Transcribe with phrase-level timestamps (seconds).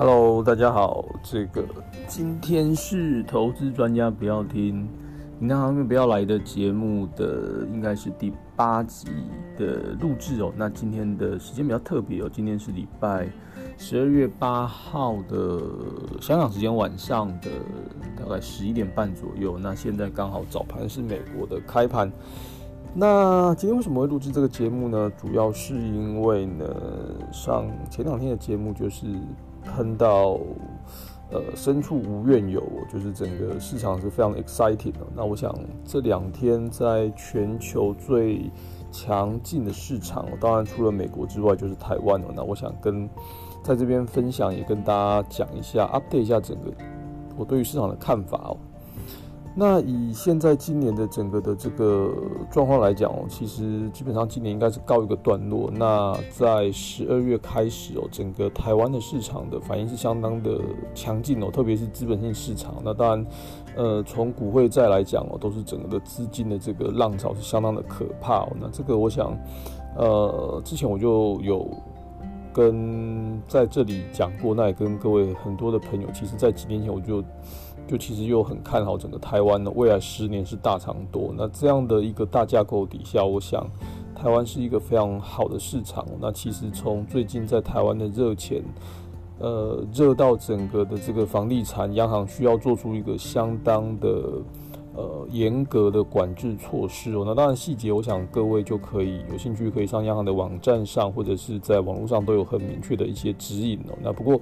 [0.00, 1.64] Hello，大家好，这个
[2.06, 4.88] 今天是投资专家不要听，
[5.40, 9.08] 银行方面不要来的节目的应该是第八集
[9.56, 10.52] 的录制哦。
[10.56, 13.26] 那今天的时间比较特别哦，今天是礼拜
[13.76, 15.60] 十二月八号的
[16.20, 17.50] 香港时间晚上的
[18.16, 19.58] 大概十一点半左右。
[19.58, 22.08] 那现在刚好早盘是美国的开盘。
[22.94, 25.10] 那今天为什么会录制这个节目呢？
[25.20, 26.64] 主要是因为呢，
[27.32, 29.04] 上前两天的节目就是。
[29.68, 30.38] 喷到
[31.30, 35.00] 呃深处无怨尤，就是整个市场是非常 exciting 的。
[35.14, 35.54] 那我想
[35.84, 38.50] 这两天在全球最
[38.90, 42.28] 强劲的市场，当然除了美国之外就是台湾了。
[42.34, 43.08] 那我想跟
[43.62, 46.72] 在这边分享，也跟大家讲一下，update 一下整个
[47.36, 48.56] 我对于市场的看法哦。
[49.60, 52.14] 那以现在今年的整个的这个
[52.48, 55.68] 状况来讲哦，其实基本上今年应该是告一个段落。
[55.74, 60.60] 那在十二月开始哦，整个台湾的市场的反应是相当的
[60.94, 62.76] 强劲哦，特别是资本性市场。
[62.84, 63.26] 那当然，
[63.74, 68.52] 呃，从股汇债来讲哦，都是整个的资金的这个浪潮是相当的可怕哦。
[68.60, 69.36] 那这个我想，
[69.96, 71.68] 呃，之前我就有
[72.52, 77.24] 跟在这里讲过，那也跟各位很多的朋友，其实在几年前我就。
[77.88, 83.66] 就其实又很看好整个台湾的未来十年是大长多，那这样的一个大架构底下，我想
[84.14, 86.06] 台湾是一个非常好的市场。
[86.20, 88.62] 那其实从最近在台湾的热钱，
[89.38, 94.22] 呃，热到整个的这个房地产，央行需要做出一个相当的。
[94.98, 103.96] 呃，严格的管制措施哦，那当然细节，我想各位就可以有兴趣可以上央行的网站上，或者是在网络上都有很明确的一些指引哦。
[104.02, 104.40] 那不过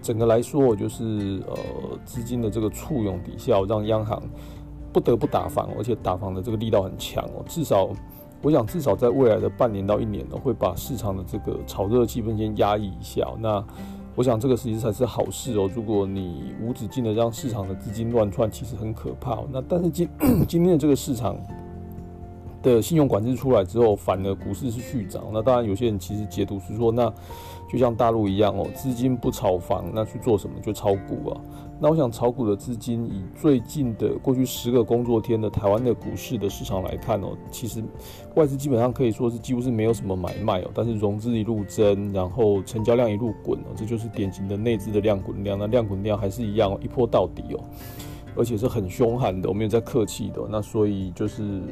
[0.00, 1.54] 整个来说，就是呃
[2.06, 4.22] 资金的这个簇拥底下，让央行
[4.94, 7.44] 不得不打防，而且打防的这个力道很强哦。
[7.46, 7.90] 至少
[8.40, 13.28] 我想，至少在未来的半年到一年呢，会把市场的这个炒热气氛先压抑一下。
[13.38, 13.62] 那
[14.18, 15.70] 我想这个其实才是好事哦。
[15.72, 19.38] 如果你无止境的让市场的资金乱窜，其实很可怕。
[19.52, 20.08] 那但是今
[20.48, 21.36] 今天的这个市场
[22.62, 25.24] 的信用管制出来之后，反而股市是续涨。
[25.32, 27.12] 那当然有些人其实解读是说，那
[27.70, 30.58] 就像大陆一样哦，资金不炒房，那去做什么？
[30.60, 31.40] 就炒股啊。
[31.80, 37.84] 那我想炒股的资金，以最近的过去十个工作天的台湾的股市的市场来看哦，其实
[38.34, 45.56] 外资基本上可以说是几乎是没有什么买卖哦，但是融资一路增，然后成交量一路滚哦，这就是典型的内资的量滚量。
[45.56, 47.62] 那量滚量还是一样一波到底哦，
[48.34, 50.42] 而且是很凶悍的，我没有在客气的。
[50.50, 51.62] 那所以就是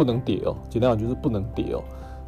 [0.00, 1.84] 不能跌哦，简单讲就是不能跌哦。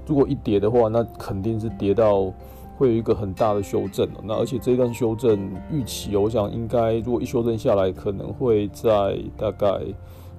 [0.06, 2.30] 如果一跌的话，那肯定是跌到。
[2.78, 5.38] 会有一个很大的修正那而且这一段修正
[5.70, 9.78] 预期，我想应该如果一修正下来，可能会在大概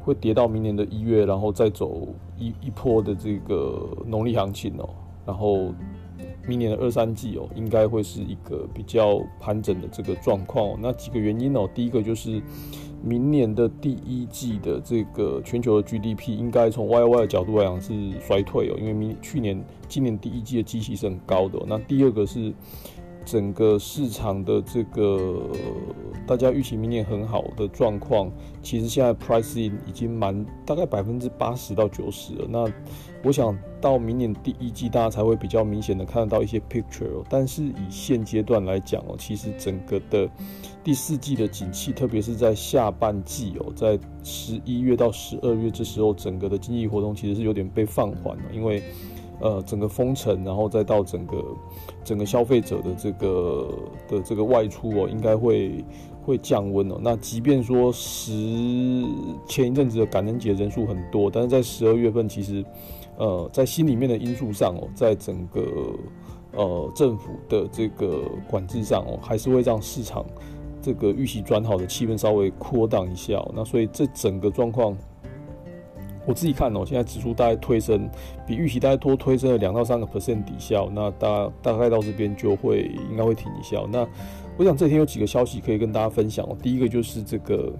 [0.03, 2.07] 会跌到明年的一月，然后再走
[2.37, 4.89] 一一波的这个农历行情哦，
[5.25, 5.71] 然后
[6.47, 10.77] 明年的二三季哦，应该会是一个比较盘整的这个状况。
[10.81, 12.41] 那几个原因哦，第一个就是。
[13.05, 21.61] 明年的第一季的这个全球的 GDP 应该从 Y Y 的角度来讲是衰退哦，因为明去年、今年第一季的基期是很高的。
[21.67, 22.53] 那第二个是
[23.25, 25.49] 整个市场的这个
[26.27, 32.47] 大家预期明年很好的状况，其实现在 pricing 已经满大概百分之八十到九十了。
[32.49, 32.65] 那
[33.23, 37.23] 我想到明年第一季，大家才会比较明显的看得到一些 picture。
[37.29, 40.29] 但是以现阶段来讲哦，其实整个的。
[40.83, 48.83] 第四季的景气，特别是在下半季哦，在十一月到十二月这时候，整个的经济活动其实是有点被放缓了，因为
[49.39, 51.43] 呃整个封城，然后再到整个
[52.03, 53.69] 整个消费者的这个
[54.07, 55.83] 的这个外出哦，应该会
[56.23, 56.97] 会降温哦。
[57.01, 58.31] 那即便说十
[59.47, 62.63] 前一阵子的感恩节人数很多，但是在十二月份其实
[63.17, 65.61] 呃在心里面的因素上哦，在整个
[66.53, 70.25] 呃政府的这个管制上哦，还是会让市场。
[70.85, 74.93] 这个预期转好的气氛稍微扩荡一下，那所以这整个状况，
[76.25, 78.09] 我自己看哦，现在指数大概推升，
[78.47, 83.83] 比预期大概多推升了两到三个 percent 抵消，那大大概到这边就会应该会停一下。
[83.91, 84.07] 那
[84.57, 87.73] 我想这天有几个消息可以跟大家分享哦，第一个就是这个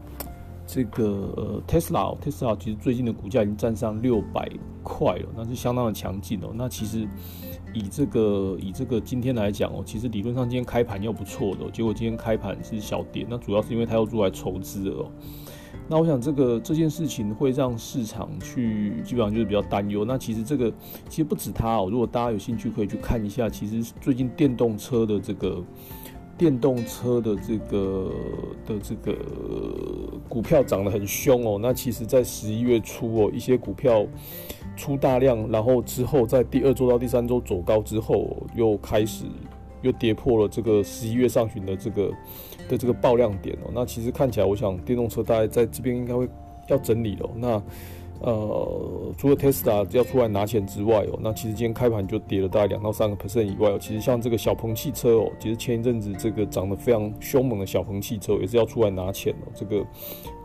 [0.66, 1.04] 这个
[1.38, 4.50] 呃 Tesla，Tesla 其实最近的股价已经站上六百
[4.82, 6.50] 块了，那是相当的强劲哦。
[6.54, 7.08] 那其实。
[7.76, 15.12] 以这个以这个今天来讲哦，其实理论上今天开盘又不错的，结果今天开盘是小跌，那主要是因为它要出来筹资了哦。
[15.94, 20.04] 那我想这个这件事情会让市场去基本上就是比较担忧。
[20.04, 20.74] 那其实这个
[21.08, 25.64] 其实不止它哦，如果大家有兴趣可以去看一下，其实最近电动车的这个
[26.36, 28.12] 电动车的这个
[28.66, 29.16] 的这个
[30.28, 31.60] 股票涨得很凶哦。
[31.62, 34.04] 那其实，在十一月初哦，一些股票。
[34.76, 39.26] 出大量，然后之后在第二周到第三周走高之后，又开始
[39.84, 42.12] 又跌破了这个十一月上旬的这个
[42.68, 43.72] 的这个爆量点哦。
[43.74, 46.28] 那其实看起来，我想电动车大概在这边应该会
[46.68, 47.30] 要整理了。
[47.36, 47.62] 那
[48.22, 53.78] 呃，除了 Tesla 要出来拿钱之外哦，那其实今天开盘就跌了大概两到三个 percent 以外哦。
[53.78, 59.52] 其实像这个小鹏汽车哦，其实前一阵子这个涨得非常凶猛的小鹏汽车也是要出来拿钱哦。
[59.54, 59.86] 这个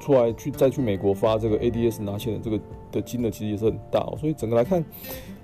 [0.00, 2.60] 出来去再去美国发这个 ADS 拿钱的这个
[2.90, 4.16] 的金额其实也是很大哦。
[4.18, 4.84] 所以整个来看，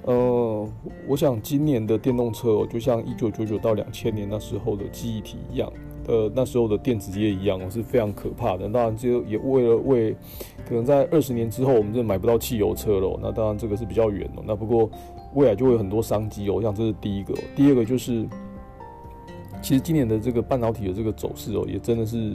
[0.03, 0.69] 呃，
[1.07, 5.73] 我想今年的电动车哦，就像一九九九到两千年那时候的记忆体一样。
[6.07, 8.69] 呃，那时候的电子业一样，是非常可怕的。
[8.69, 10.15] 当然，就也为了为
[10.69, 13.19] 可能在二十年之后，我们就买不到汽油车了。
[13.23, 14.43] 那当然，这个是比较远了。
[14.47, 14.91] 那不过
[15.35, 16.55] 未来就会有很多商机哦。
[16.55, 18.27] 我想这是第一个，第二个就是。
[19.65, 22.35] 其实今年的这个半导体的这个走势哦，也真的是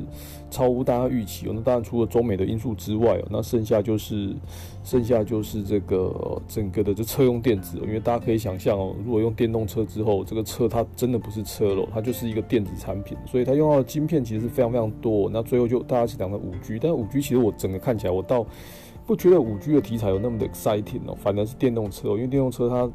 [0.50, 1.52] 超乎大家预期哦。
[1.54, 4.36] 那当然除了中美的因素之外哦，那剩下就是
[4.84, 7.82] 剩下就是这个整个的这车用电子哦。
[7.86, 15.30] 因为大家可以想象哦，如果用电动车之后，这个车它真的不是车了，它就是一个电子产品，所以它用到的晶片其实是非常非常多。
[15.32, 18.44] 那最后就大家是讲的五 G，但五 G 其实我整个看起来，我到
[19.10, 22.88] 不觉得五 G 的题材有那么的 exciting 哦，反而是电动车哦，因为电动车它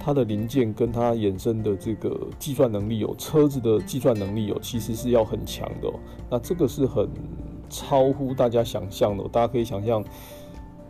[0.00, 5.92] 它的零件跟它衍生的这个计算能力有，车子的计算能力有，其实是要很强的哦，
[6.30, 7.06] 那这个是很
[7.68, 10.02] 超乎大家想象的，大家可以想象。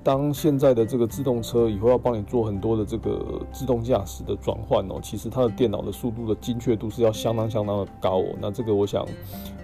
[0.03, 8.35] 当现在的这个自动车以后要帮你做很多的这个自动驾驶的转换哦，其实它的电脑的速度的精确度是要相当相当的高哦。
[8.41, 9.05] 那这个我想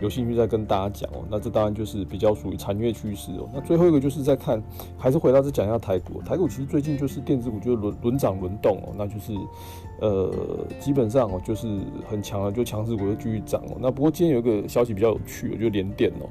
[0.00, 1.24] 有兴趣再跟大家讲哦。
[1.30, 3.48] 那这当然就是比较属于产业趋势哦。
[3.54, 4.62] 那最后一个就是在看，
[4.98, 6.20] 还是回到这讲一下台股。
[6.22, 9.32] 台股其实最近就是电子股就是轮轮涨轮动哦，那就是
[10.04, 10.30] 呃
[10.78, 11.66] 基本上哦就是
[12.06, 13.76] 很强了，就强势股就继续涨哦。
[13.80, 16.28] 那不过今天有一个消息比较有趣，我就连电哦。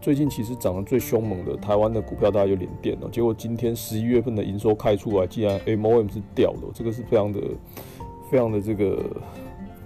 [0.00, 3.08] 最近其实涨得最凶猛的台湾的股票，大概就连电了。
[3.10, 7.40] 结果今天十一月份的营收开出来，竟然 MOM 是掉的，这个是非常的、
[8.30, 8.98] 非常的这个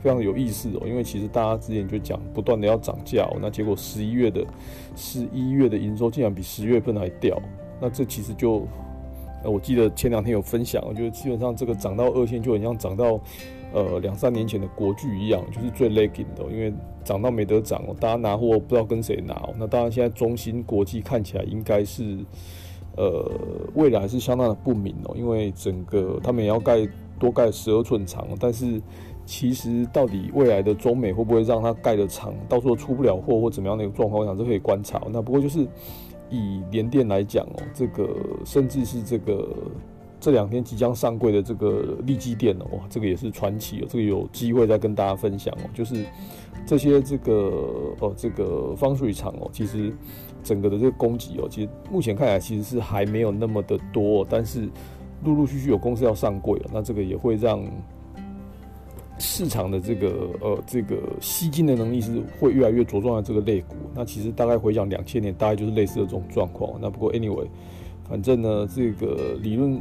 [0.01, 0.87] 非常有意思哦。
[0.87, 4.47] 因为其实大家之前就讲不断的要涨价哦，那结果十一月的
[4.95, 7.37] 十一月的营收竟然比十月份还掉，
[7.81, 8.69] 那这其实就，
[9.45, 13.21] 呃，我记得前两天有分享，我觉得基本上这个涨到二线就很像涨到。
[13.77, 19.53] 呃，两三年前的国巨一样，就是最 lagging 的，因为涨到没得涨哦，大家拿货不知道跟谁拿哦。
[19.59, 22.25] 那当然，现在中芯国际看起来应该是，
[22.97, 23.29] 呃，
[23.75, 26.89] 未来是相当的不明哦，因为整个他们也要盖
[27.19, 28.81] 多盖十二寸长，但是
[29.27, 35.03] 其实到底未来的中美会不会让它盖的长，到时候出不了货或怎么样的一个状况，我想这可以观察。
[35.11, 35.67] 那不过就是
[36.31, 38.09] 以联电来讲哦，这个
[38.45, 39.49] 甚至是这个。
[40.21, 45.69] 这两天即将上柜的这个利基电哦，哇，这个也是传奇哦，这个有机会再跟大家分享哦。
[45.75, 46.03] 就是
[46.65, 49.93] 这些这个哦，这个方水厂哦，其实
[50.43, 54.67] 整个的这个供给哦，其实目前看来其实是还没有那么的多，但是
[55.25, 57.63] 陆陆续续有公司要上柜了，那这个也会让
[59.19, 63.75] 市场的这个呃这个吸金的能力是会越来越茁壮的这个类股。
[63.95, 66.79] 那其实大概回想两千年，大概就是类似的这种状况。
[66.81, 67.47] 那不过 anyway，
[68.09, 69.81] 反正呢，这个理论。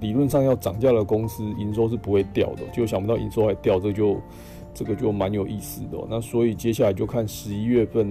[0.00, 4.16] 理论上要涨价的公司营收是不会掉的，就想不到营收还掉，这就
[4.72, 5.98] 这个就蛮有意思的。
[6.08, 8.06] 那所以接下来就看十一月份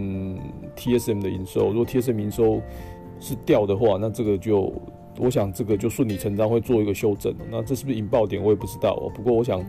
[0.76, 2.62] TSM 的营收，如果 TSM 营收
[3.22, 4.74] 是掉的话，那这个就
[5.20, 7.34] 我想这个就顺理成章会做一个修正。
[7.52, 9.12] 那这是不是引爆点我也不知道哦。
[9.16, 9.64] 不过我想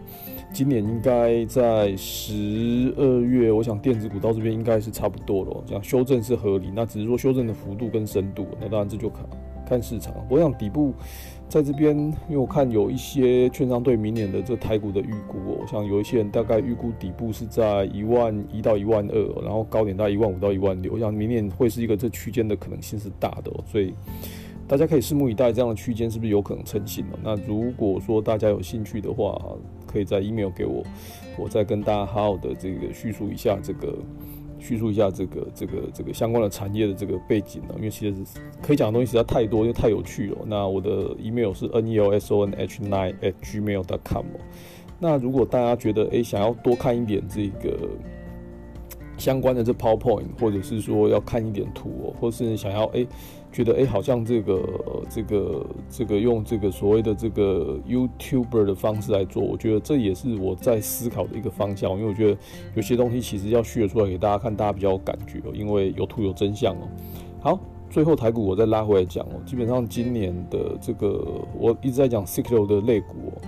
[0.52, 6.70] 今年应该在十二月，我想电子股到这边应该是差不多了，这样修正是合理。
[6.74, 9.24] 那只是说修正的幅度跟深度，那当然这就看
[9.66, 10.14] 看市场。
[10.28, 10.94] 我想底部。
[11.48, 23.94] 在这边，因为我看有一些券商对明年的这台股的预估哦，像有一些人大概预估底部是在一万一到一万二，然后高点在一万五到一万六，我想明年会是一个这区间的可能性是大的，所以
[24.68, 27.18] 大家可以拭目以待，这样的区间是不是有可能成型了？
[27.24, 29.36] 那如果说大家有兴趣的话，
[29.86, 30.84] 可以在 email 给我，
[31.38, 33.96] 我再跟大家好好的这个叙述一下这个。
[34.60, 38.24] 叙述一下这个这个这个相关的产业的这个背景呢，因为其实
[38.60, 40.38] 可以讲的东西实在太多，因为太有趣了。
[40.44, 44.26] 那我的 email 是 n e l s o n h nine at gmail dot com。
[44.98, 47.88] 那如果大家觉得诶想要多看一点这个
[49.18, 53.06] 相关的这 PowerPoint，或者是说要看一点图哦，或是想要诶。
[53.50, 54.62] 觉得哎，好像这个
[55.08, 61.92] 这个这个用这个所谓的这个 YouTuber 的方式来做，我觉得这也是我在思考的一个方向。
[61.92, 62.38] 因为我觉得
[62.74, 66.86] 有些东西其实要学出来给大家看，大家比较有感觉哦，因为有图有真相哦。
[67.40, 67.58] 好，
[67.88, 71.24] 最后台股我再拉回来讲哦，基本上今年的这个
[71.58, 73.40] 我一直在讲 cyclical 的类股哦，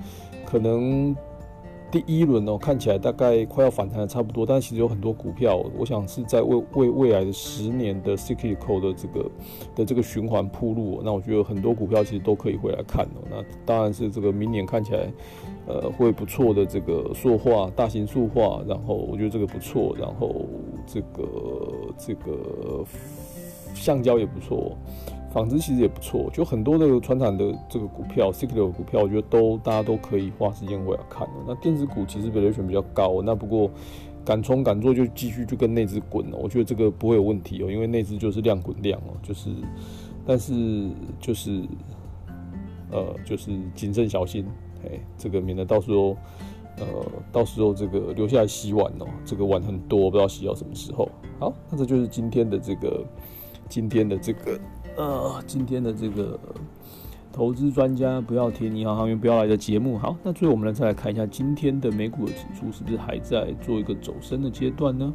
[0.46, 1.14] 可能
[1.90, 9.30] 第一轮哦，看起来大概快要反弹的差不多，但其实有很多股票，我想是在为为未来的十年的 cyclical 的这个
[9.74, 11.00] 的这个循环铺路。
[11.04, 13.26] 那我觉得很多股票其实都可以回来看哦。
[13.28, 15.12] 那当然是这个明年看起来
[15.66, 20.46] 呃会不错的这个塑化、大型塑化，然后我觉得这个不错，然后
[20.86, 21.28] 这个
[21.98, 22.84] 这个
[23.74, 24.76] 橡胶也不错。
[25.32, 31.34] 纺织其实也不错，就很多的传统的这个股票，cyclical 股票，我觉得都大家都可以花时间回来看的。
[31.46, 33.70] 那电子股其实 valuation 比较高，那不过
[34.24, 39.50] 敢冲敢做就继续就跟内资滚了，我觉得这个不会有问题哦，因为内资就是量滚量哦，就是，
[40.26, 41.62] 但是就是
[42.90, 44.44] 呃就是谨慎小心，
[44.84, 46.16] 哎，这个免得到时候
[46.76, 46.86] 呃
[47.30, 51.08] 到时候这个留下来洗碗哦，这个碗很多，不知道洗到什么时候。
[51.38, 53.06] 好，那这就是今天的这个
[53.68, 54.58] 今天的这个。
[55.00, 56.38] 呃，今天的这个
[57.32, 59.96] 投资专家不要听，银行行员不要来的节目。
[59.96, 65.10] 好，那最后我们来再来看一下今天的美股的指数是不是还在做一个走升的阶段呢？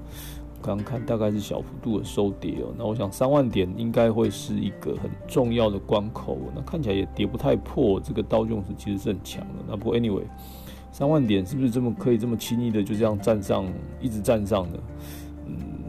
[0.60, 2.74] 刚看大概是小幅度的收跌哦。
[2.76, 6.36] 那我想三万点应该会是一个很重要的关口。
[6.56, 9.64] 那看起来也跌不太破，这个刀琼斯其实是很强的。
[9.68, 10.24] 那不过 anyway，
[10.92, 13.64] 三万点是不是这么可以这么轻易的就这样站上，
[14.02, 14.80] 一直站上的？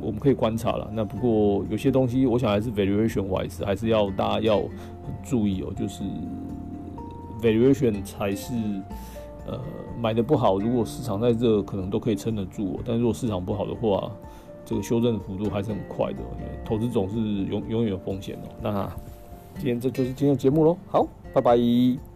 [0.07, 4.63] 我们可以观察了，那不过有些东西，我想还是 valuation wise，还是要大家要
[5.25, 6.05] 注意哦，就是
[7.43, 8.55] valuation 才是
[9.47, 9.61] 呃
[10.01, 14.11] 买的不好，如果市场在这，可能都可以撑得住，但如果市场不好的话，
[14.65, 18.49] 这个修正的幅度还是很快的，因为投资总是永永远有风险哦。
[18.63, 18.89] 那
[19.57, 22.16] 今天这就是今天的节目喽，好，拜拜。